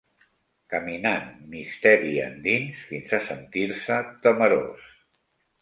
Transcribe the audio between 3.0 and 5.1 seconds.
a sentir-se temerós